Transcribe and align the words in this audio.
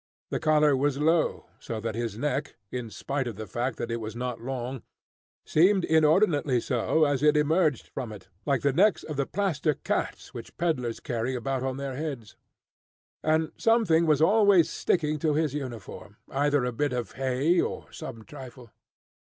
The 0.31 0.39
collar 0.39 0.75
was 0.75 0.97
low, 0.97 1.45
so 1.59 1.79
that 1.79 1.93
his 1.93 2.17
neck, 2.17 2.55
in 2.71 2.89
spite 2.89 3.27
of 3.27 3.35
the 3.35 3.45
fact 3.45 3.77
that 3.77 3.91
it 3.91 4.01
was 4.01 4.15
not 4.15 4.41
long, 4.41 4.81
seemed 5.45 5.85
inordinately 5.85 6.59
so 6.59 7.05
as 7.05 7.21
it 7.21 7.37
emerged 7.37 7.85
from 7.87 8.11
it, 8.11 8.27
like 8.43 8.63
the 8.63 8.73
necks 8.73 9.03
of 9.03 9.15
the 9.15 9.27
plaster 9.27 9.75
cats 9.75 10.33
which 10.33 10.57
pedlars 10.57 10.99
carry 11.01 11.35
about 11.35 11.61
on 11.61 11.77
their 11.77 11.95
heads. 11.95 12.35
And 13.21 13.51
something 13.57 14.07
was 14.07 14.23
always 14.23 14.67
sticking 14.71 15.19
to 15.19 15.35
his 15.35 15.53
uniform, 15.53 16.17
either 16.31 16.65
a 16.65 16.71
bit 16.71 16.93
of 16.93 17.11
hay 17.11 17.59
or 17.61 17.91
some 17.91 18.23
trifle. 18.25 18.71